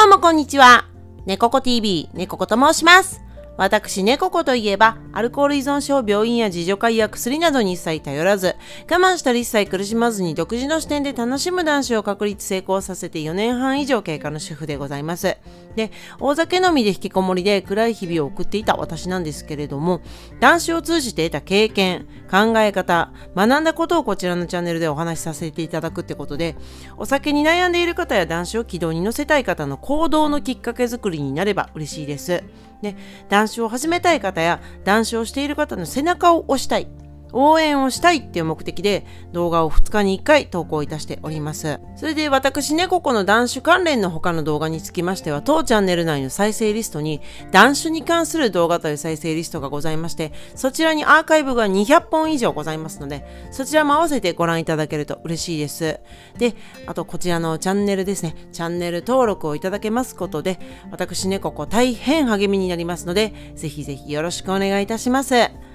[0.00, 0.84] どうもこんにちは。
[1.26, 3.20] 猫子 TV、猫子と申します。
[3.58, 8.54] 私、猫子といえば、アルコール依存症、病院や自助会や薬などに一切頼らず、
[8.88, 15.36] 我慢したり一切苦しまずに独自の視点で楽しむ男子を確立成功させて4年半以上経過の主婦でございます。
[15.74, 20.02] で、大酒飲みで引きこもりで暗い日々を送っていた私なんですけれども、
[20.38, 26.54] 男子を通じて得た経験、考え方、学んだことをこちらのチャンネルでお話しさせていただくってことで、
[26.96, 32.44] お酒に悩んでいる方や男子を軌道に乗せたい方の行動のきっかけ作りになれば嬉しいです。
[32.82, 32.96] ね、
[33.28, 36.88] 男子を始めたい方や男子をしている方の背中を押したい。
[37.32, 41.80] 応援をしたいっていう目的で動画を2日に1回投稿いたしております。
[41.96, 56.00] それで私猫子の男子関連の他の動画につきましては当チャンネル内の再生リストに男子に関する動画という再生リストがございましてそちらにアーカイブが200本以上ございますのでそちらも合わせてご覧いただけると嬉しいです。
[56.38, 56.54] で、
[56.86, 58.34] あとこちらのチャンネルですね。
[58.52, 60.58] チャンネル登録をいただけますことで
[60.90, 65.67] 私猫子大変励みになりますのでぜひぜひよろしくお願いいたします。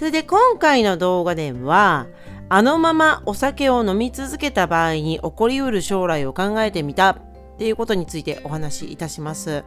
[0.00, 2.06] それで今回の動画では、
[2.48, 7.18] あのままお酒を飲み続けた場合に起こりうる将来を考えてみたっ
[7.58, 9.62] ていうことについてお話しいたします。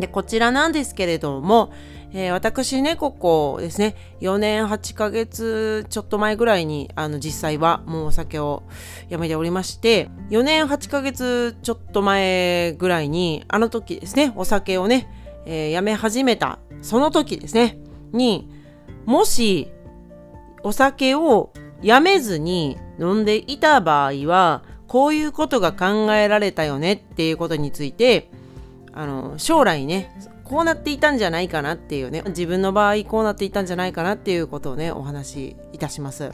[0.00, 1.70] で、こちらなんですけれども、
[2.14, 8.62] えー、私ね、ここですね、4年8ヶ月ちょっと前ぐらいに、あの、実際はもうお酒を
[9.10, 15.08] やめておりまして、4年8ヶ月ちょっと前ぐらいに、あの時ですね、お酒をね、
[15.44, 17.78] えー、やめ始めた、その時ですね、
[18.14, 18.53] に、
[19.06, 19.70] もし
[20.62, 21.52] お酒を
[21.82, 28.30] やめずに飲んでいた場合はこういうことが考えられたよねっていうことについて
[28.92, 36.32] あの将来ねこうなっていたんじゃないかなっていうね自分の場合こうなっていたんじゃないかなっていうことをねお話しいたします。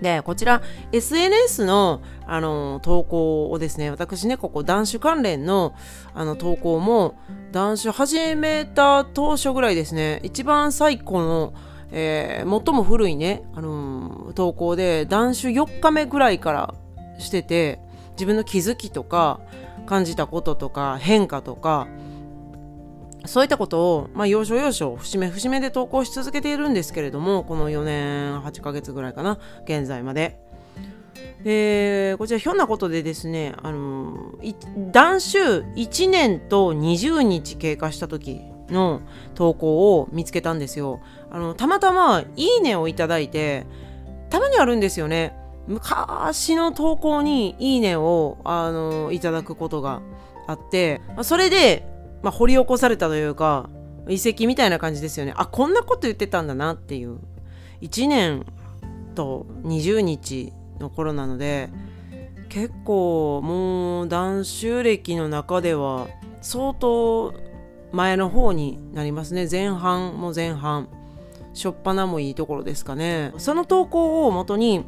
[0.00, 5.74] で、こちら SNS のあの投稿をですね、私ね、ここ男子関連の
[6.14, 7.18] あの投稿も
[7.52, 11.54] 男子始めた当初ぐらいですね、一番最古の、
[11.92, 16.74] えー、最も古いね、あの投稿で男子4日目ぐらいから
[17.18, 17.80] してて、
[18.12, 19.40] 自分の気づきとか
[19.86, 21.88] 感じたこととか変化とか、
[23.26, 30.38] そういったことを、まあ、要所要所、節目節目で投稿し続けているんですけれども、この4年8ヶ月ぐらいかな、現在まで。
[31.44, 34.34] で、こちらひょんなことでですね、あの、
[34.90, 35.38] 断酒
[35.76, 39.00] 1年と20日経過した時の
[39.34, 41.00] 投稿を見つけたんですよ。
[41.30, 43.66] あの、たまたまいいねをいただいて、
[44.30, 45.36] たまにあるんですよね。
[45.66, 50.00] 昔の投稿にいいねを、あの、いただくことが
[50.46, 51.86] あって、それで
[52.26, 53.70] まあ、掘り起こされたというか
[54.08, 55.32] 遺跡みたいな感じですよね。
[55.36, 57.20] あこんなこと言ってたんだなっていう。
[57.82, 58.44] 1年
[59.14, 61.68] と20日の頃なので
[62.48, 66.08] 結構もう男子歴の中では
[66.42, 67.32] 相当
[67.92, 69.46] 前の方になりますね。
[69.48, 70.88] 前半も前半。
[71.54, 73.34] 初っ端もいいところですかね。
[73.38, 74.84] その投稿をもとに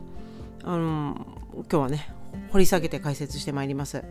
[0.65, 1.25] あの
[1.55, 2.13] 今日はね
[2.51, 4.03] 掘り下げて解説してまいります。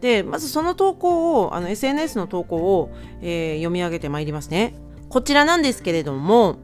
[0.00, 2.90] でまずその投稿をあの SNS の投稿を、
[3.22, 4.74] えー、読み上げてまいりますね。
[5.08, 6.56] こちらなんですけれども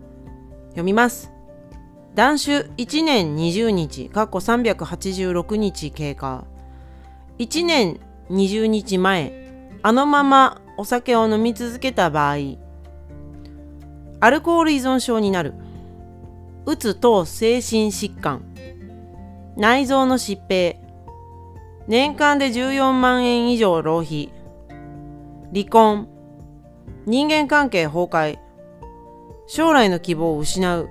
[0.71, 1.31] 読みます。
[2.15, 6.45] 断酒1年20日過去386日経過。
[7.39, 8.01] 1年
[8.31, 9.33] 20日前
[9.83, 12.37] あのままお酒を飲み続けた場合
[14.21, 15.55] アルコール依存症になる。
[16.65, 18.45] うつ等精神疾患。
[19.57, 20.82] 内臓の疾病。
[21.89, 24.33] 年間で14万円以上浪費。
[25.53, 26.09] 離婚。
[27.07, 28.39] 人間関係崩壊。
[29.49, 30.89] 将来の希望を失う。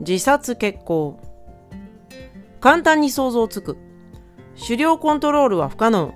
[0.00, 1.18] 自殺決行。
[2.60, 3.78] 簡単に想像つく。
[4.60, 6.12] 狩猟コントロールは不可能。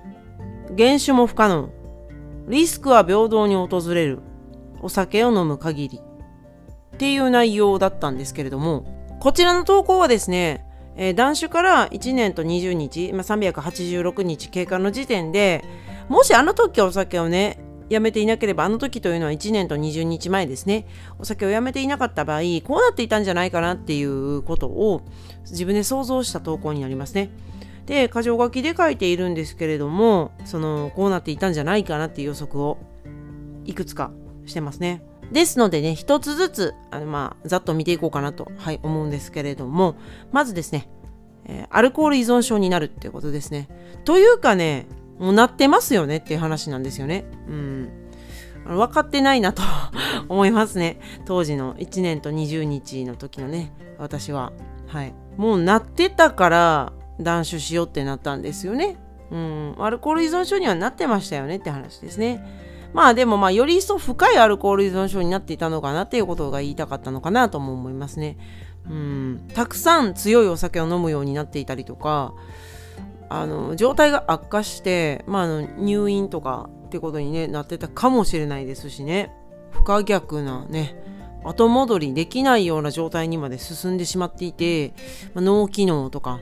[0.76, 1.70] 原種も不可能。
[2.48, 4.20] リスクは平等に訪れる。
[4.82, 6.00] お酒を飲む限り。
[6.94, 8.84] っていう内容だったんですけれども。
[9.18, 10.66] こちらの投稿はですね
[10.96, 15.64] えー、断酒から1年と20日、まあ、386日経過の時点で
[16.08, 17.58] もしあの時お酒をね
[17.88, 20.86] やめていなければあの時というのは1年と20日前ですね。
[21.18, 25.02] お酒をやめていなかった場合こうなっていたんじゃないかなっていうことを
[25.50, 27.30] 自分で想像した投稿になりますね。
[27.86, 32.78] で箇条書きで書いているんですけれどもそのこうなっていたんじゃないかなっていう予測を
[33.64, 34.10] いくつか
[34.46, 35.02] してますね。
[35.32, 39.96] ですのでね、一つずつ、あのまあ、ざっと見ていこうかなと、はい、思うんですけれども、
[40.30, 40.88] まずですね、
[41.46, 43.68] えー、アルコール依存症になるっていうことですね。
[44.04, 44.86] というかね、
[45.18, 47.24] もうなってますよねっていう話なんですよね。
[47.48, 47.88] うん。
[48.64, 49.62] 分かってないなと
[50.28, 51.00] 思いますね。
[51.24, 54.52] 当時の1年と20日の時のね、私は。
[54.86, 55.14] はい。
[55.36, 58.96] もうなってたから断酒しようってなったんですよね。
[59.30, 62.44] うん、アルコール依存症にはなってましたよねって話ですね。
[62.92, 68.36] まあでもまあより一層深いアルコール依存症になっていたのかなっていうことが言いたかったのかなとも思いますね。
[68.90, 72.34] うん、たくさん強いお酒を飲むようになっていたりとか
[73.28, 79.32] あの状態が悪化して、まあ、あの入院とかってことに、ね、なってたかもしれないですしね
[79.70, 80.96] 不可逆なね
[81.44, 84.92] 後戻りできないような状態にまで進んでしまっていて、
[85.34, 86.40] まあ、脳機能とか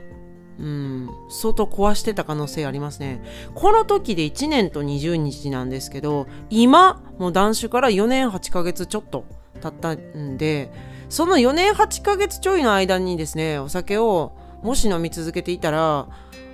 [0.61, 3.21] うん、相当壊してた可能性ありますね。
[3.55, 9.25] この時で1年と20日なんですけど、今、もう断酒から4年8ヶ月ちょっと
[9.59, 10.71] 経ったんで、
[11.09, 16.07] その4年8ヶ月ちょいの間にですね、お酒をもし飲み続けていたら、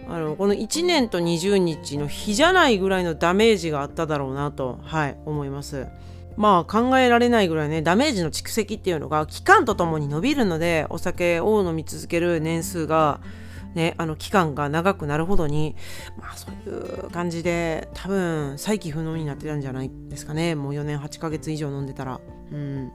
[0.09, 5.88] あのこの1年と20日の日じゃないぐらいのダメージがあっただろうなと、はい、思います。
[6.38, 13.19] まあ考えられないぐらいね、ダメージの蓄積っていうのが期間とともに伸びるので、お酒を飲み続ける年数が
[13.77, 15.75] ね、あの期間が長くなるほどに、
[16.18, 20.56] まあそういう感じで多分再起不能になってたんじゃないですかね。
[20.56, 22.19] もう4年8ヶ月以上飲んでたら。
[22.51, 22.91] うん。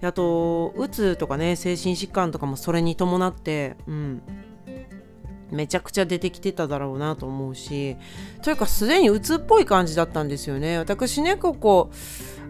[0.00, 4.22] であと、うつとかね、精神疾患とかもそれに伴って、うん。
[5.50, 7.96] めちゃくちゃ出てきてただろうなと思うし、
[8.42, 10.76] というかすでにうつっぽい感じだったんですよね。
[10.78, 11.90] 私ね、ここ、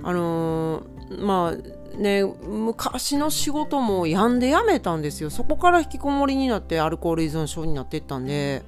[0.03, 5.31] あのー、まあ、ね、昔の仕事もやんでやめたんですよ。
[5.31, 8.63] そこから引きこもりになってアルコール依存症になっていったんで。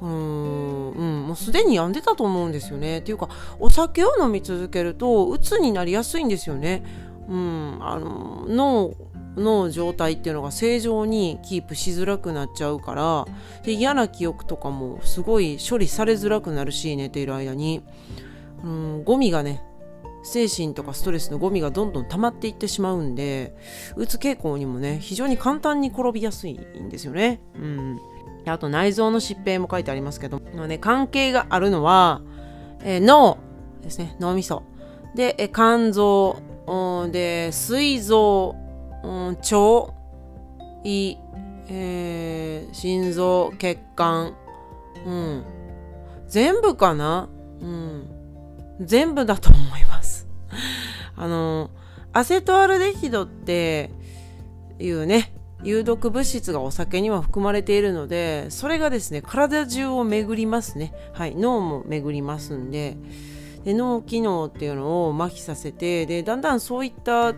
[0.00, 2.98] うん、うん、もうすでにやんでたと思うんですよね。
[2.98, 3.28] っていうか
[3.58, 6.84] お酒を飲み続けるとうつになりやすいんですよね、
[7.28, 8.94] うん、あの脳
[9.36, 13.26] の状態っていうのが正常にキープしづらくなっちゃうから
[13.64, 17.82] で嫌な記憶とかもすごい処理されづらくなるし寝ている間に、
[18.64, 19.62] うん、ゴミがね
[20.22, 23.56] 精神とかストレスのゴミがどんどん溜まっていってしまうんで
[23.96, 27.40] うつ傾向にもね非常に簡単に転びやすいんですよね。
[27.54, 27.98] うん、
[28.46, 32.22] あと内臓の疾病も書いてありますけど、まあね、関係があるのは、
[32.82, 33.38] えー、脳
[33.82, 34.16] ですね。
[34.20, 34.62] 脳みそ。
[35.14, 36.36] で、え肝臓
[37.10, 38.54] で膵臓、
[39.02, 39.94] うん、腸
[40.84, 41.16] 胃、
[41.68, 44.36] えー、心臓血管、
[45.06, 45.44] うん、
[46.26, 47.28] 全部かな、
[47.60, 48.06] うん、
[48.80, 49.97] 全部だと思います。
[51.18, 51.70] あの、
[52.12, 53.90] アセトアルデヒドって
[54.78, 55.34] いうね、
[55.64, 60.94] 有毒物質がお酒には含まれているので、それがですね、体中を巡りますね。
[61.12, 62.96] はい、脳も巡りますんで、
[63.64, 67.34] で脳機能っていうのを麻痺させて、で、だんだんそういった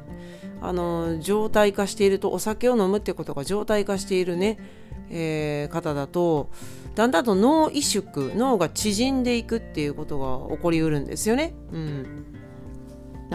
[0.61, 4.59] あの状態化していると、お酒を飲むってことが状態化しているね、
[5.09, 6.51] えー、方だと、
[6.95, 10.19] だんだんと脳萎縮、脳が縮んでいくっていうこと
[10.49, 11.55] が起こりうるんですよね。
[11.73, 12.40] うん。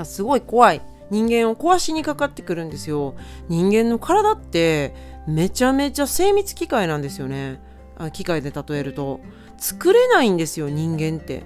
[0.04, 0.82] すごい怖い。
[1.12, 3.16] 人間を壊しにかかってくるんですよ。
[3.48, 4.94] 人間の体って
[5.28, 7.62] めちゃめちゃ精密機械なんですよね。
[8.12, 9.20] 機械で例えると。
[9.58, 11.44] 作れないんですよ人間って。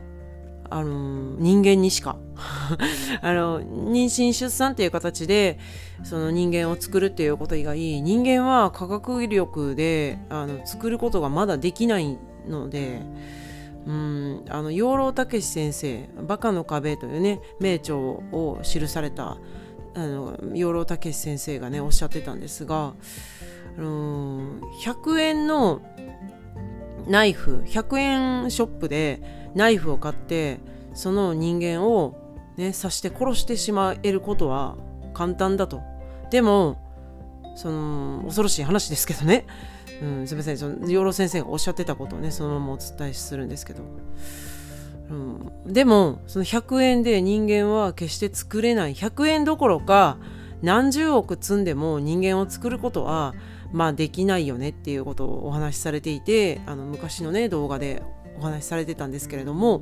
[0.71, 2.17] あの人間にしか。
[3.21, 5.59] あの妊娠出産っていう形で
[6.03, 12.17] その人間を作るっていうこと以外人間は科学力であの作ることがまだできない
[12.47, 13.01] ので
[13.87, 19.37] うんあの養老孟先生「バカの壁」というね名著を記された
[19.95, 22.93] あの養老孟先生がねおっしゃってたんですが、
[23.77, 25.81] あの100円の
[27.07, 27.99] ナイフ100
[28.45, 29.21] 円ショップで
[29.55, 30.59] ナイフを買って
[30.93, 32.15] その人間を、
[32.57, 34.77] ね、刺して殺してしまえることは
[35.13, 35.81] 簡単だと。
[36.29, 36.77] でも
[37.55, 39.45] その恐ろしい話ですけどね。
[40.01, 40.57] うん、すみません。
[40.57, 43.83] その養老先生がおっしゃってたことをねそのままお伝えするんですけど、
[45.09, 48.93] うん、でもその100円で人間は決して作れない。
[48.93, 50.17] 100円どころか
[50.61, 53.33] 何十億積んでも人間を作ることは
[53.71, 58.01] まあできないよねっていうことをお話しされていてあの昔のね動画で
[58.39, 59.81] お話しされてたんですけれども。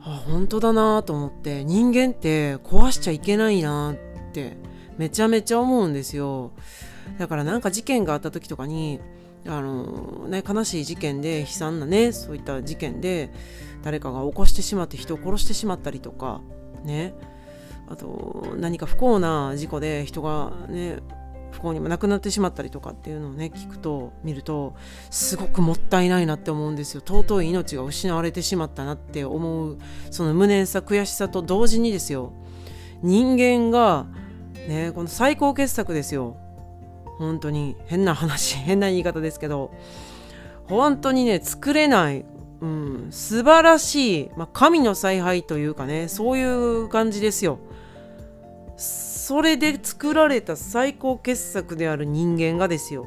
[0.00, 4.56] あ本当だなと思って人間って壊しちゃいけないなって
[4.96, 6.52] めちゃめちゃ思うんですよ。
[7.18, 9.00] だからなんか事件があった時とかに
[9.46, 13.30] あの、ね、悲しい事件で悲惨なねそういった事件で
[13.82, 16.40] 誰かが起こしてしまって人を殺してしまったりとか
[16.84, 17.14] ね。
[17.90, 20.98] あと何か不幸な事故で人がね
[21.52, 24.74] 不幸にも亡くなってしまったりとかっていうのをね聞くと見ると
[25.10, 27.00] すごくもったいないなって思うんですよ。
[27.00, 29.78] 尊い命が失われてしまったなって思う
[30.10, 32.32] その無念さ悔しさと同時にですよ。
[33.02, 34.06] 人間が
[34.68, 36.36] ねこの最高傑作ですよ。
[37.18, 39.72] 本当に変な話 変な言い方ですけど
[40.68, 42.24] 本当にね作れない、
[42.60, 47.58] うん、素晴らしい、まあ、神の采配というかねそういう感じですよ。
[48.76, 53.04] それで作られた最高傑作である人間がですよ、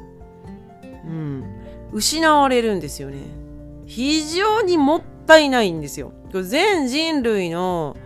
[1.03, 1.43] うん、
[1.91, 3.17] 失われるんですよね。
[3.87, 6.13] 非常にもったいないんですよ。
[6.43, 7.97] 全人類の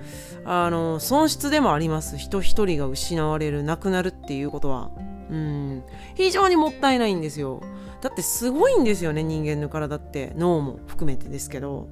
[0.45, 2.17] あの損失でもあります。
[2.17, 4.91] 人一人が失われる亡くなるっていうことは。
[5.29, 5.83] うん。
[6.15, 7.61] 非常にもったいないんですよ。
[8.01, 10.33] だってすごいんですよね人間の体って。
[10.35, 11.87] 脳も含めてですけど。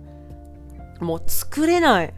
[0.99, 2.13] もう作れない。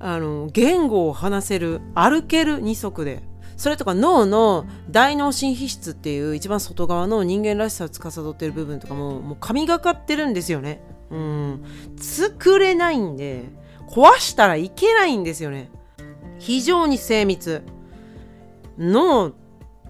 [0.00, 3.22] あの言語を話せる歩ける二足で。
[3.56, 10.80] それとか脳の大脳新皮質っていう一番外側の人間らしさを司ってる部分とかももう神がかってるんですよね。
[11.10, 11.64] うん。
[11.98, 13.46] 作れないんで
[13.88, 15.70] 壊したらいけないんですよね。
[16.38, 17.62] 非常に精密。
[18.78, 19.32] 脳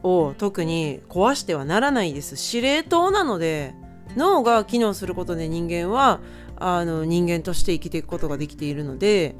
[0.02, 2.37] を特に壊してはならないです。
[2.37, 3.75] 司令塔なので
[4.17, 6.21] 脳が機能することで人間は
[6.57, 9.37] あの人間として生きていくことができているので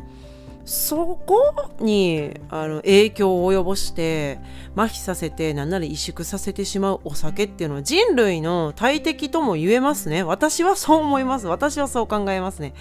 [0.69, 4.39] そこにあの影響を及ぼして
[4.77, 10.23] 麻痺させて何なら萎縮させてしまうお酒っていうのは人類の大敵とも言えますね。
[10.23, 11.47] 私はそう思います。
[11.47, 12.75] 私はそう考えますね。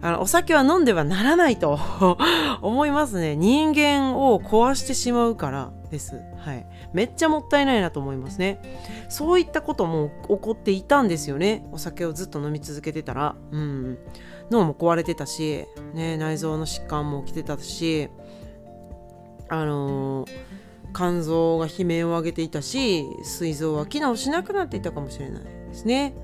[0.00, 1.80] あのお酒は飲んではならないと
[2.62, 3.34] 思いますね。
[3.34, 6.20] 人間を壊してしまうからです。
[6.38, 6.66] はい。
[6.92, 8.60] めっちゃもったいないなと思いますね。
[9.08, 11.66] そういったことも起こっていたんですよね。
[11.72, 13.36] お酒をずっと飲み続けてたら。
[13.50, 13.98] うん。
[14.50, 18.08] 脳も壊れてたし、ね、内臓の疾患も起きてたし
[19.48, 20.28] あのー、
[20.94, 26.14] 肝臓が悲鳴を上げていたし膵臓は機能しなくなっていたかもしれないですね。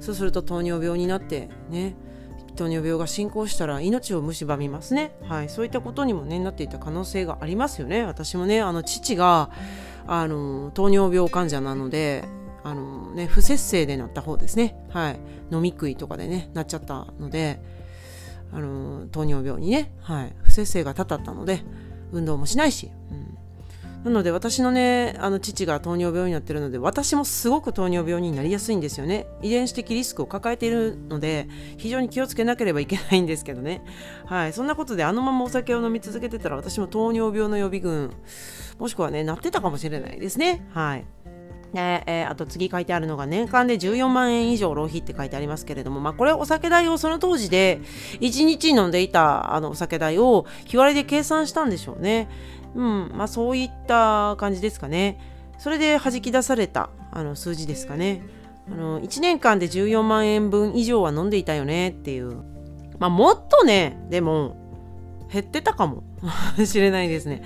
[0.00, 1.94] そうすると糖尿病になってね
[2.56, 8.04] 糖尿病が進行したら命を蝕みますね、はい、そういったことにも、ね、なっていた可能性がありますよね。
[8.04, 9.50] 私もねあの父が
[10.06, 12.24] あの糖尿病患者なので
[12.64, 17.60] あの、ね、不節制でなった方ですね、はい、飲み食いとかでねなっちゃったので
[18.52, 21.62] あの糖尿病にね、はい、不節制がたたったので
[22.12, 23.31] 運動もしないし、うん。
[24.04, 29.26] なので私のねあの父が糖尿病になってるので私もすごく糖尿病になりやすいんですよね。
[29.42, 33.82] 遺伝子的リスクを抱えているので非常に気をつけなければいけないんですけどね。
[34.26, 34.52] はい。
[34.52, 38.12] そんなことであのままお酒を飲み続けてたら私も糖尿病の予備軍
[38.78, 40.66] もしくはねなってたかもしれないですね。
[40.72, 41.06] はい。
[41.72, 47.80] ねえー、あと次書いてあるのが年間で14万円以上浪費って書いてありますけれども、まあ、これお酒代をその当時で
[48.20, 52.28] 1日飲んでいたあのお酒代を日割りで計算したんでしょうね。
[52.74, 55.18] うんまあ、そういった感じですかね。
[55.58, 58.22] それで弾き出されたあの数字ですかね。
[58.70, 62.36] あの1年間で14万円分以上は飲んでいたよねっていう。
[62.98, 64.56] まあ、もっとね、でも
[65.32, 66.04] 減ってたかも
[66.64, 67.42] しれないですね。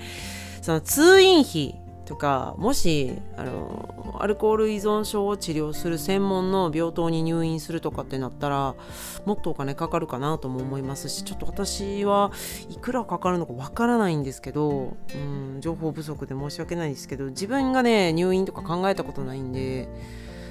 [0.61, 8.75] その通院費とかもしあのアルコール依存症を治療する専門の病棟に入院するとかってなったら
[9.25, 12.31] もっとお金かかるかなとも思いますしちょっと私は
[12.69, 19.89] いくらかかるのかわからないんですけど、うん、情報不足で申し訳ないですけど自分がね入院とか考えたことないんで。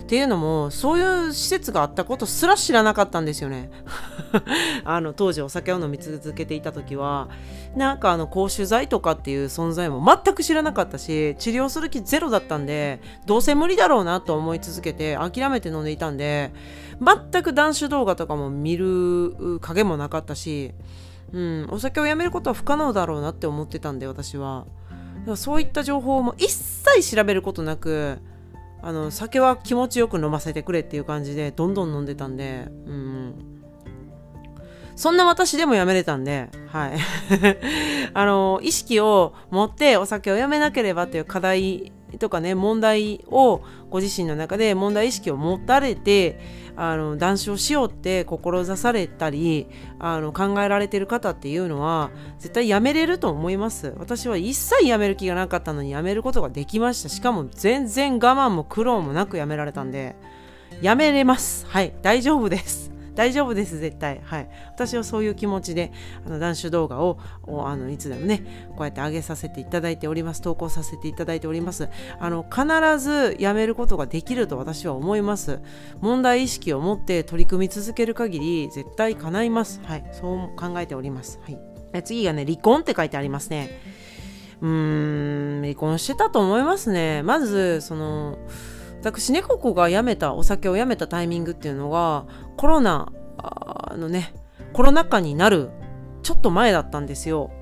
[0.07, 3.73] っていうのもそういう施設があったことすら知らなかったんですよね。
[4.85, 7.29] あの当時お酒を飲み続けていた時は
[7.75, 16.53] なんかあの公衆剤とかっていう存在も全く知らなかったし治療する気ゼロだったんでどうせ無理だろうなと思い続けて諦めて飲んでいたんで
[17.01, 20.73] 全く断酒動画とかも見る影もなかったし、
[21.33, 24.67] うん、お酒をやめることは不可能だろうなって思ってたんで私は。
[25.35, 28.21] そういった情報も一切調べることなく
[28.83, 33.57] あの酒は気持ちよく飲ませてくれっていう感じでどんどん飲んでたんで、うん、
[34.97, 36.99] そんな私でもやめれたんで、はい。
[38.15, 46.41] あの、意識を持ってお酒をやめなければという課題とかね、問題をご自身の中で問題意識を持たれて、
[46.77, 49.67] あの断酒をしようって志されたり
[49.99, 53.95] あの考えられてる方っていうのは絶対やめれると思います。
[53.99, 57.09] 私は一切やめる気がなかったのにやめることができました。
[57.09, 60.17] しかも全然我慢も苦労もなくやめられたんで。
[60.83, 61.67] やめれます。
[61.67, 61.95] はい。
[62.03, 62.96] 大丈夫です。
[63.17, 64.21] 大丈夫です絶対。
[64.23, 64.49] はい。
[64.69, 65.91] 私はそういう気持ちで
[66.25, 70.43] あの断酒動画をあのいつでもねこうやって上げさせていただいております。
[70.43, 71.89] 投稿させていただいております。
[72.21, 72.65] あの必
[73.01, 75.61] ずやめることができると私は思います。
[76.01, 79.81] 問題意識を持って取り組み続ける限り絶対叶います。
[79.85, 80.05] はい。
[80.13, 81.41] そう考えております。
[81.43, 82.03] はい。
[82.05, 83.81] 次がね離婚って書いてありますね。
[84.61, 87.23] うーん離婚してたと思いますね。
[87.23, 88.39] まずその
[89.07, 93.13] 私猫子が辞めたお酒をやめたタイミングっていうのがコロナ
[93.97, 94.35] のね
[94.73, 95.71] コロナ禍になる
[96.25, 97.53] ちょっと前だったんですよ。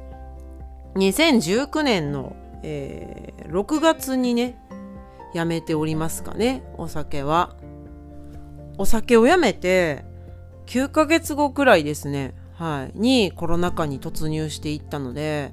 [0.94, 4.56] 2019年の、えー、6月にね
[5.34, 7.56] やめておりますかねお酒は。
[8.78, 10.06] お酒をやめて
[10.64, 15.52] 9ヶ月後くらいですねはいにコロナ禍に突入していったので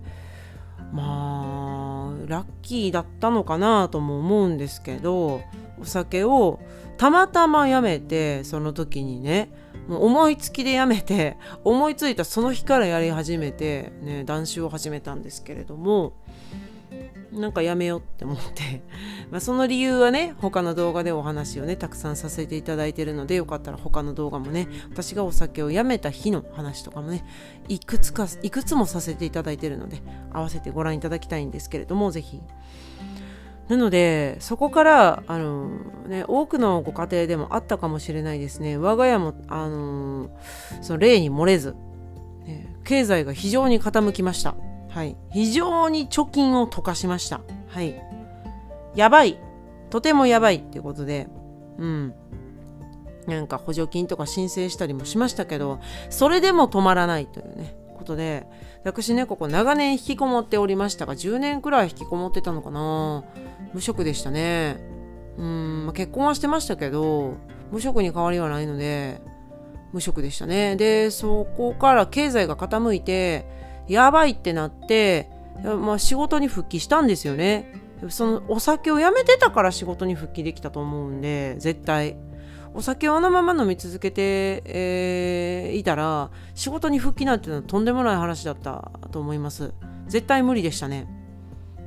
[0.93, 5.41] まあラッキーだったのかなとも思うんですけど
[5.81, 6.59] お酒を
[6.97, 9.51] たまたま辞めてその時にね
[9.88, 16.13] もう思いつきで辞めて 思いついたその日からやり始めてね断酒を始めたんですけれども
[17.31, 18.83] なんかやめようって思って。
[19.31, 27.23] まあその理由はね他の動画でお話をねたくさんさせていただいてるのでよかったら他の動画もね私がお酒をやめた日の話とかもね
[27.69, 32.41] いくつかいくつもさせていただいてるので合わせてご覧いただきたいんですけれどもぜひ。
[33.71, 35.69] なのでそこからあの、
[36.07, 40.29] ね、多くのご家庭でもあったかもしれないですね我が家もあの
[40.81, 41.75] その例に漏れず、
[42.45, 44.55] ね、経済が非常に傾きました
[44.91, 45.15] はい。
[45.31, 47.41] 非常に貯金を溶かしました。
[47.69, 47.95] はい。
[48.93, 49.39] やばい。
[49.89, 51.27] とてもやばいっていうことで、
[51.77, 52.13] うん。
[53.25, 58.45] なんか補助金とか申請したりもしましたけど、それでも止まらないというね、ことで、
[58.83, 63.23] 私ね、ここ長年引きこもっておりましたが、10年くらい引きこもってたのかな
[63.73, 64.77] 無職でしたね。
[65.38, 67.35] うん、まあ、結婚はしてましたけど、
[67.71, 69.21] 無職に変わりはないので、
[69.93, 70.75] 無職でしたね。
[70.75, 73.45] で、そこから経済が傾いて、
[73.88, 75.29] やばいってなって、
[75.63, 77.73] まあ、仕事に復帰したんですよね。
[78.09, 82.17] そのお酒をやめてたから仕事に復帰できたと思うんで絶対
[82.73, 89.73] お酒をあのまま飲み続けて、えー、いたら仕事に復帰なんていうのはとんでもない話だったと思います。
[90.07, 91.07] 絶対無理でしたね。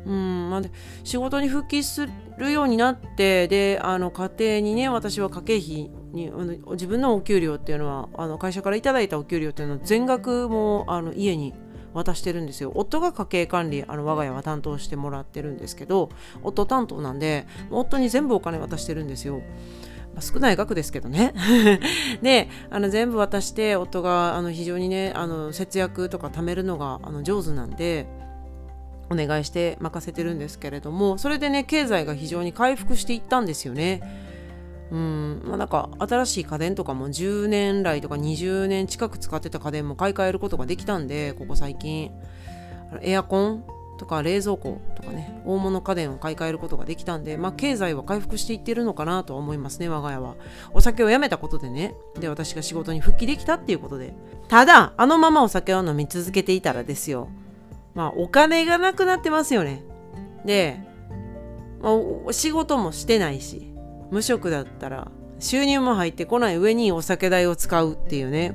[0.07, 0.63] うんまあ、
[1.03, 11.55] 仕事に復帰するようになってであの家庭にね私は家計費にあの自分のお給料っていうのはあの会社から頂いたお給料っていうのは全額もあの家に
[11.95, 12.73] 渡してるんですよ。
[12.75, 16.11] 夫が家計管理あの我が家は担当してもらってるんですけど
[16.43, 19.41] 夫担当なんで夫に全部お金渡してるんですよ。
[20.15, 21.35] まあ、少ない額ですけどね。
[22.23, 28.07] であの全部渡して夫があの非常にねあの節約とか貯めるのがあの上手なんで
[29.11, 34.01] お願いして任せてるんですけれどもそれでね経済が非常に回復していったんですよね。
[34.91, 35.43] うん。
[35.45, 42.13] まあ、なんか新しい家電とかも10年来とか20年近く使ってた家電も買い替えることができたんでここ最近。
[43.03, 43.65] エアコン
[43.97, 50.35] とか冷蔵庫とかね大物家電を買い替えることができたんでまあ経済は回復していってるのかなとは思いますね我が家は。
[50.73, 51.95] お酒をやめたことでね。
[52.19, 54.15] で私が仕事に復帰できたっていうことで。
[54.49, 57.29] ただあのままお酒を飲み続けていたらですよ。
[57.95, 59.85] まあお金がなくなってますよね。
[60.45, 60.81] で、
[61.81, 61.91] ま
[62.29, 63.73] あ、仕事もしてないし
[64.11, 68.55] 無職だったら収入も入ってこない上にお酒代を使うっていうね。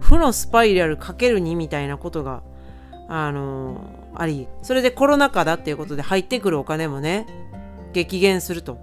[0.00, 2.42] 負のスパイラルかける2みたいなことが
[3.08, 7.26] あのー、ありそれでコロナ禍だっていうことで入ってくるお金もね
[7.92, 8.78] 激減すると、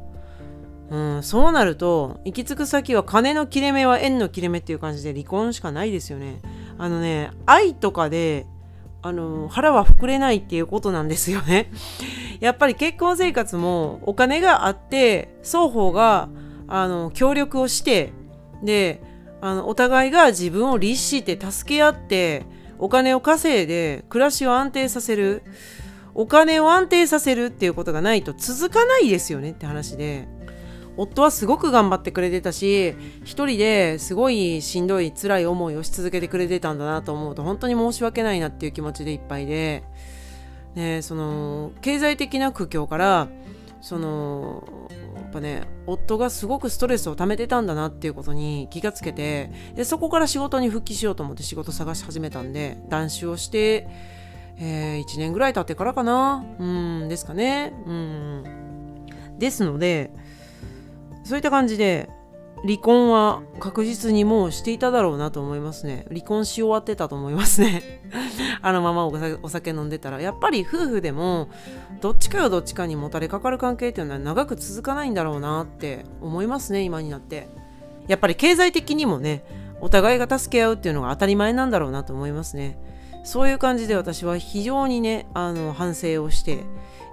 [0.89, 6.41] うん、そうなると行き着く先は金の切れ目は縁の切れ目っていう感じで離婚しかないですよね。
[6.77, 8.47] あのね愛とかで
[9.01, 11.69] あの腹は膨れないっていうことなんですよね。
[12.39, 16.29] やっぱり結婚生活もお金があって双方が
[16.67, 18.13] あの協力をして
[18.63, 19.01] で
[19.41, 22.45] あのお互いが自分を律して助け合って
[22.79, 25.43] お金を稼いで暮らしを安定させる。
[26.17, 30.27] お金を安定させるっていうことがないと続かないですよねって話で。
[30.97, 39.83] 夫はすごく頑張ってくれてたし一人ですごいしんどい辛い思いをし続けてくれてたんだなと思うと本当に申し訳ないなっていう気持ちでいっぱいで。
[40.75, 43.29] ね、その経済的な苦境から
[43.81, 44.67] その
[45.35, 53.87] ぱね夫がすごくストレスを溜めてたんだなっていうことに気がつけてでそこから仕事に復帰しようと思って仕事探し始めたんで断酒をして、
[54.57, 56.45] えー、1年ぐらい経ってからかな。
[56.57, 57.73] うんですかね。
[57.85, 58.43] うん。
[59.37, 60.11] ですので
[61.25, 62.09] そういった感じで
[62.63, 66.05] 離婚は確実にもうしていただろうなと思いますね。
[66.09, 68.01] 離婚し終わってたと思いますね。
[68.61, 70.21] あのままお酒飲んでたら。
[70.21, 71.49] やっぱり夫婦でも
[72.01, 77.47] どっちかがどっちかにもたれかかる関係っていうのは長く続かないんだろうなって思いますね、今になって。
[78.07, 79.43] やっぱり経済的にもね、
[79.81, 82.79] お互いが助け合うっていうのが当たり前なんだろうなと思いますね。
[83.23, 86.63] そういう感じで私は非常にね、あの反省をして、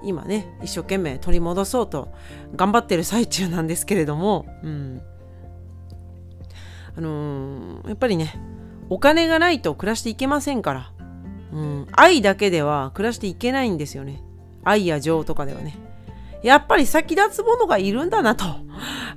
[0.02, 2.12] 今ね、一生懸命取り戻そうと
[2.54, 5.02] 頑張ってる最中なんですけれども、うん。
[6.96, 8.34] あのー、やっぱりね、
[8.90, 10.92] お金がないと暮らしていけませんから、
[11.52, 14.22] うん、愛だけでは暮らしていけないんですよね。
[14.64, 15.76] 愛や情とかではね。
[16.42, 18.44] やっぱり先立つものがいるんだなと、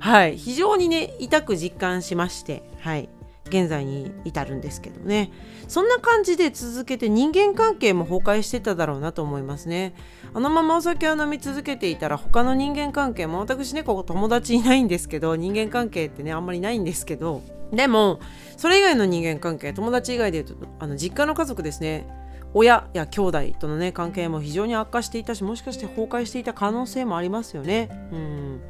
[0.00, 3.08] はい、非常にね、痛く実感しまして、はい、
[3.48, 5.30] 現在に至るんですけどね。
[5.68, 9.94] そんな感じで続けて人間関係も崩壊してただろうなと思いますね。
[10.34, 18.20] あのままお酒を飲み続けていたら他の人間関係も私ねここ友達いないんですけど人間関係ってねあんまりないんですけどでも
[18.56, 22.06] それ以外の人間関係友達以外で言うとあの実家の家族ですね
[22.54, 27.88] 親や兄弟とのね関係も非常に悪化していたしもしかして崩壊していた可能性もありますよね。
[28.12, 28.60] うん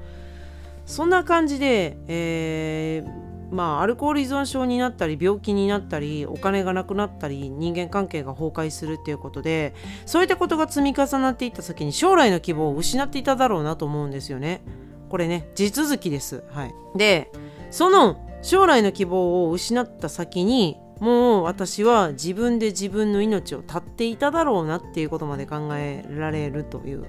[0.87, 14.63] そんな感じで、えーまあ、アルコール依存症になったり病気になったりお金がなくなったり人間関係が崩壊するっていうことでそういったことが積み重なっていった先に将来の希望を失っていただろうなと思うんですよね。
[15.09, 16.43] これね地続きです。
[16.51, 17.31] はい、で
[17.71, 27.05] その将来の希望を失った先にもう私は自分で自分の命を絶っていただろうなっていうことまで考えられるという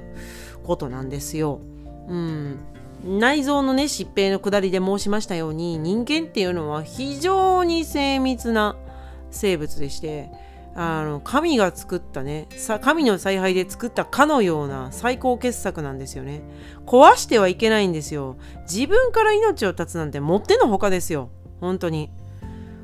[0.63, 1.61] ことなんですよ。
[2.07, 2.59] うん、
[3.03, 8.75] 内臓のね疾病のくだりで申しましたように人間っていうのは非常に精密な
[9.31, 10.29] 生物でして
[10.75, 12.47] あの神が作ったね
[12.81, 16.41] 神の采配で作ったかのような最高傑作なんですよね。
[16.85, 18.37] 壊してはいけないんですよ。
[18.71, 21.29] 自分から命を絶つなんてもってのほかですよ。
[21.61, 22.11] 本当に。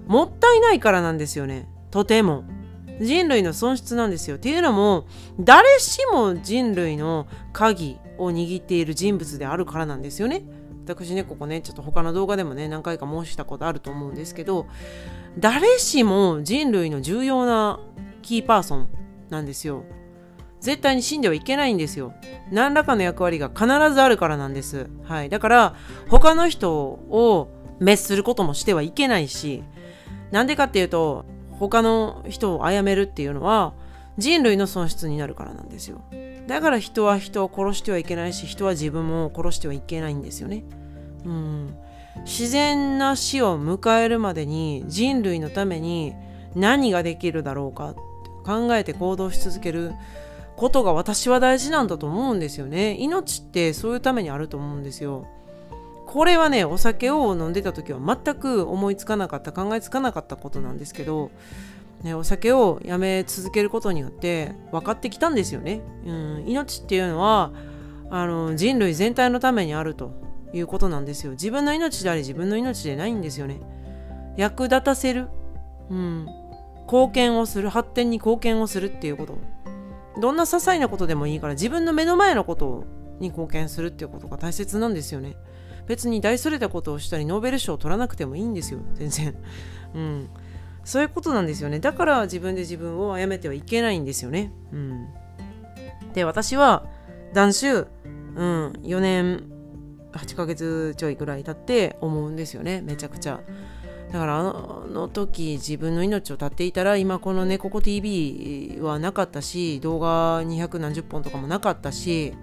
[0.07, 1.69] もったいないからなんですよね。
[1.91, 2.45] とても。
[2.99, 4.37] 人類の損失なんですよ。
[4.37, 5.05] っていうのも
[5.39, 10.43] 誰しも人類の鍵を握っている人物であるからなんですよね。
[10.85, 14.67] 私ねここねちょっと他の動画でもね何回か申したことあると思うんですけど
[15.39, 17.79] 誰しも人類の重要な
[18.21, 18.89] キーパーソン
[19.29, 19.83] なんですよ。
[20.59, 22.13] 絶対に死んではいけないんですよ。
[22.51, 24.89] 何らかの役割が必ずあるからなんです。
[25.03, 25.29] はい。
[25.29, 25.75] だから
[26.09, 27.49] 他の人を
[27.79, 29.63] 滅することもしてはいけないし
[30.31, 33.73] なんでかっていうと他の人を殺めるっていうのは
[34.17, 36.01] 人類の損失になるからなんですよ。
[36.47, 40.63] だから人は人を殺してはいけないし人は自分も殺してはいけないんですよね。
[41.25, 41.75] うん、
[42.25, 46.13] 自然な死を迎えるまでに人類のために
[46.55, 47.95] 何ができるだろうか
[48.45, 49.93] 考えて行動し続ける
[50.55, 52.95] ことが私は大事なんだと思うんですよね。
[52.99, 55.27] 命ってそういうためにあると思うんですよ。
[56.05, 61.31] これはねお酒を飲んでた時は全く思いつかなかった考えつかなかったことなんですけど
[62.03, 65.81] ね、お酒をやめ続けることによって分かってきたんですよね。
[66.05, 67.51] うん、命っていうのは
[68.09, 70.11] あの人類全体のためにあると
[70.53, 71.31] いうことなんですよ。
[71.31, 73.61] 自分の命であり自分の命でないんですよね。
[74.35, 75.29] 役立たせる、
[75.89, 76.27] うん、
[76.85, 79.37] 貢献をする発展に貢献をするっていうこと
[80.19, 82.83] どんな些細なことでもいいから自分の目の前のこと
[83.19, 85.35] に貢献するっていうことが大切なんですよね。
[85.87, 89.35] 別に大それたことをしたりノーベル賞を取らなくてもいいんですよ全然。
[89.95, 90.29] うん
[90.83, 91.79] そういうことなんですよね。
[91.79, 94.51] だから自分で自分を殺めてはいけないんですよね。
[94.71, 95.07] うん。
[96.13, 96.85] で私は
[97.33, 97.87] 断酒
[98.35, 99.43] うん4年
[100.11, 102.81] 8ヶ月ちょいぐらい経って思うんですよね。
[102.81, 103.39] めちゃくちゃ。
[104.11, 104.43] だからあ
[104.87, 112.33] の時自分の命を絶っていたら今この「ねここ TV」はなかったし動画200何十本とかもなかったし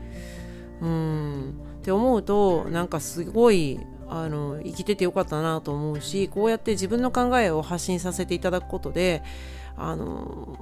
[0.80, 1.54] うん。
[1.80, 9.22] って思うとなんかすごいあの生きててよかったなと思うしこうやって自分の考えを発信させていただくことで
[9.76, 10.58] あの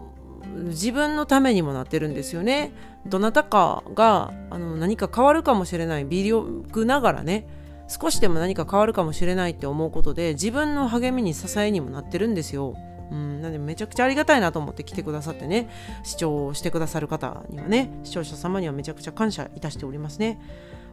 [0.55, 2.73] 自分のためにもなってるんですよね。
[3.07, 7.47] どなたかがあの何か変わるかもしれない微力ながらね
[7.89, 12.77] 少しでも何か変わるかもしれないって思うことで自分の励みに支えにもなってるんですよ。
[13.11, 15.71] うん、なんでめちゃくちゃありがたいなと思って来てくださってね
[16.03, 20.39] 視聴してくださる方にはね視聴者様にはめちゃくちゃ感謝いたしておりますね。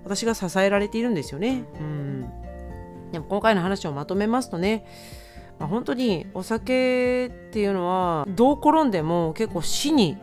[0.05, 1.65] 私が支えられているんですよね。
[1.79, 2.29] うん、
[3.11, 4.85] でも今回の話をまとめますとね、
[5.59, 10.17] まあ、本当にお酒っていうのはどう転んでも結構死に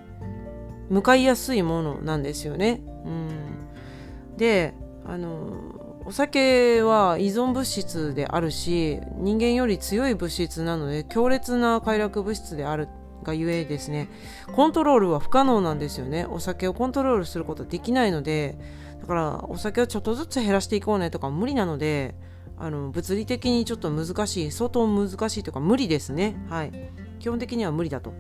[0.89, 2.81] 向かいやすいものなんですよね。
[3.05, 12.89] うん、であのお酒は依存物質であるし人間より強い物質なので強烈な快楽物質である
[13.23, 14.09] がゆえですね
[14.55, 16.27] コントロールは不可能なんですよね。
[16.27, 18.57] お酒をコントロールすることできないので
[19.01, 22.15] だからお酒をちょっとずつ減らしていこうねとか無理なので
[22.59, 26.37] あの物理的にちょっと難しい相当難しいというか無理ですね。
[26.49, 26.73] はい。
[27.19, 28.13] 基本的には無理だと。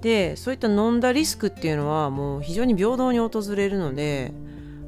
[0.00, 4.32] でそういった飲んだリスクっていうのはもう非常に平等に訪れるので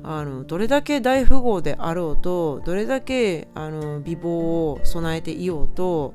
[0.03, 6.15] あのどれだけ大富豪であろうとどれだけあの美貌を備えていようと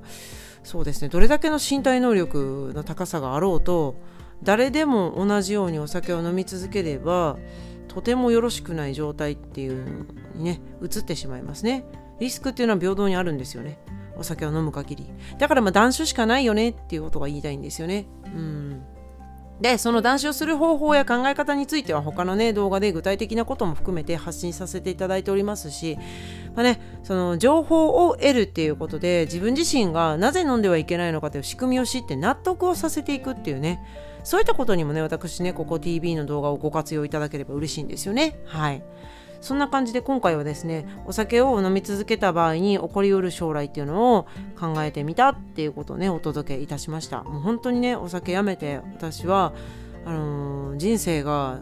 [0.67, 1.07] そうですね。
[1.07, 3.95] どれだけの身体能力の高さがあろうと
[4.43, 7.37] 誰でも同じようにお酒を飲み続ければ
[7.87, 11.85] とてもよろしくない状態っていうのにね移ってしまいますね。
[12.19, 13.79] リスクっていうのは平等にあるんですよね。
[14.17, 15.07] お酒を飲む限り。
[15.37, 18.05] だからまあ断酒しかないよねっていうことが言いたいんですよね。
[18.25, 18.83] うん。
[19.61, 25.97] でその断酒をする方法や考え方については他のね動画で具体的なことも含めて発信させていただいておりますし、
[26.57, 33.79] まあね、その情報を得るっていうことで自分自身がなぜ飲んではいけないのかという仕組みを知って納得をさせていくっていうね。
[34.23, 38.39] そういったことにもね私ねここ TV の動画をご活用いただければ嬉しいんですよね。
[38.45, 38.83] はい。
[39.39, 44.25] そんな感じで今回はですねお酒を飲み続けた場合に起こりうる将来っていうのを
[44.59, 47.21] 考えてみたっていうことをねお届けいたしました。
[47.21, 49.53] もう本当にねお酒やめて私は
[50.05, 51.59] あのー、人生が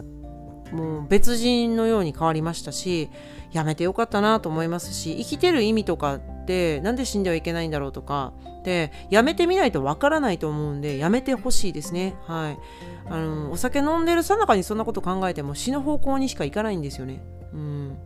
[0.71, 3.10] もう別人のように変わりましたし
[3.55, 8.33] やめてよかったなと思いますし生きてる意味とかってなんで死んではいけないんだろうとか。
[8.65, 12.15] でやめてみないとわからないと思うんでやめてほしいですね。
[12.25, 12.57] はい。
[13.07, 17.23] あのお酒飲んでるさなかにそんなこと考えても死ぬ方向にしか行かないんですよね。
[17.53, 17.97] うん。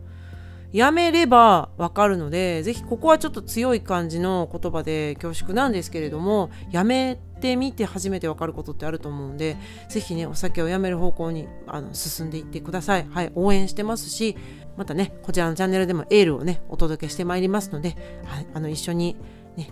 [0.72, 9.56] やめればわかるので、ぜひここはちょっと強い感じの言葉で恐縮なんですけれども、やめてみて初めてわかることってあると思うんで、
[9.88, 13.06] ぜひね、お酒をやめる方向にあの進んでいってください。
[13.10, 14.36] はい、応援してますし、
[14.80, 19.14] またね、こちらのチャンネルでもエールをね、お届けしてまいりますので、はい、あの一緒に
[19.54, 19.68] ね、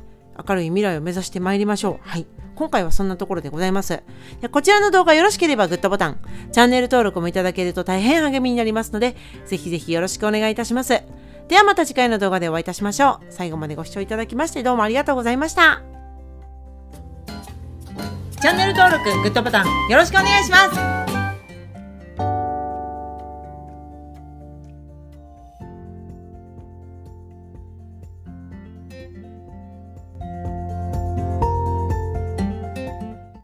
[0.47, 2.07] 明るい未来を目指してまいりましょう。
[2.07, 2.27] はい。
[2.55, 4.03] 今回はそんなところでございます。
[4.51, 6.19] こちらの動画よろしければグッドボタン、
[6.53, 9.17] チャンネル登録もいただけると大変励みになりますので、
[9.47, 11.03] ぜひぜひよろしくお願いいたします。
[11.49, 13.27] ではまた次回の動画でお会いいたしましょう。
[13.31, 15.81] 最後までご視聴いただきましてどうもありがとうございました。
[18.43, 21.08] チャンネル登録、グッドボタンよろしくお願いします。